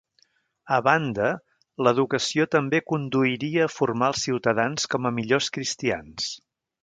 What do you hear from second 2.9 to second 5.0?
conduiria a formar els ciutadans